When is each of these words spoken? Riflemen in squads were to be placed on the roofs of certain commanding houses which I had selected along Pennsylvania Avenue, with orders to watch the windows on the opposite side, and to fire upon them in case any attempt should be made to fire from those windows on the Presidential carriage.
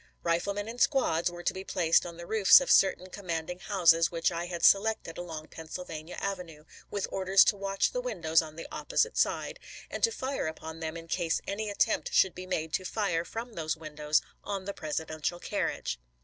Riflemen 0.23 0.67
in 0.67 0.79
squads 0.79 1.29
were 1.29 1.43
to 1.43 1.53
be 1.53 1.63
placed 1.63 2.07
on 2.07 2.17
the 2.17 2.25
roofs 2.25 2.59
of 2.59 2.71
certain 2.71 3.11
commanding 3.11 3.59
houses 3.59 4.09
which 4.09 4.31
I 4.31 4.47
had 4.47 4.65
selected 4.65 5.15
along 5.19 5.49
Pennsylvania 5.49 6.15
Avenue, 6.19 6.63
with 6.89 7.05
orders 7.11 7.43
to 7.43 7.55
watch 7.55 7.91
the 7.91 8.01
windows 8.01 8.41
on 8.41 8.55
the 8.55 8.67
opposite 8.71 9.15
side, 9.15 9.59
and 9.91 10.01
to 10.03 10.11
fire 10.11 10.47
upon 10.47 10.79
them 10.79 10.97
in 10.97 11.07
case 11.07 11.39
any 11.47 11.69
attempt 11.69 12.11
should 12.15 12.33
be 12.33 12.47
made 12.47 12.73
to 12.73 12.83
fire 12.83 13.23
from 13.23 13.53
those 13.53 13.77
windows 13.77 14.23
on 14.43 14.65
the 14.65 14.73
Presidential 14.73 15.39
carriage. 15.39 15.99